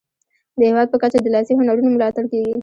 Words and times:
د 0.57 0.59
هیواد 0.69 0.87
په 0.91 0.97
کچه 1.01 1.17
د 1.21 1.27
لاسي 1.35 1.53
هنرونو 1.57 1.89
ملاتړ 1.95 2.23
کیږي. 2.31 2.53